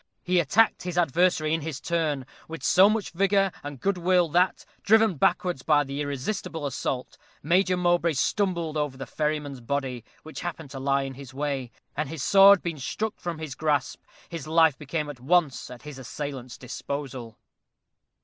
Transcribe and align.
He 0.23 0.39
attacked 0.39 0.81
his 0.81 0.97
adversary 0.97 1.53
in 1.53 1.61
his 1.61 1.79
turn, 1.79 2.25
with 2.47 2.63
so 2.63 2.89
much 2.89 3.11
vigor 3.11 3.51
and 3.61 3.79
good 3.79 3.99
will, 3.99 4.29
that, 4.29 4.65
driven 4.81 5.13
backwards 5.13 5.61
by 5.61 5.83
the 5.83 6.01
irresistible 6.01 6.65
assault, 6.65 7.19
Major 7.43 7.77
Mowbray 7.77 8.13
stumbled 8.13 8.77
over 8.77 8.97
the 8.97 9.05
ferryman's 9.05 9.61
body, 9.61 10.03
which 10.23 10.41
happened 10.41 10.71
to 10.71 10.79
lie 10.79 11.03
in 11.03 11.13
his 11.13 11.35
way; 11.35 11.69
and 11.95 12.09
his 12.09 12.23
sword 12.23 12.63
being 12.63 12.79
struck 12.79 13.19
from 13.19 13.37
his 13.37 13.53
grasp, 13.53 14.01
his 14.27 14.47
life 14.47 14.75
became 14.75 15.07
at 15.07 15.19
once 15.19 15.69
at 15.69 15.83
his 15.83 15.99
assailant's 15.99 16.57
disposal. 16.57 17.37